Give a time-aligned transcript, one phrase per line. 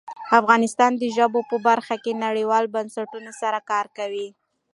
[0.39, 4.27] افغانستان د ژبو په برخه کې نړیوالو بنسټونو سره کار کوي.